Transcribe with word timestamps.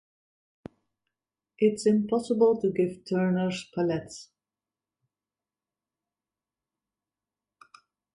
It 1.59 1.73
is 1.75 1.85
impossible 1.85 2.59
to 2.61 2.71
give 2.71 3.05
Turner's 3.07 3.69
palettes. 3.75 4.31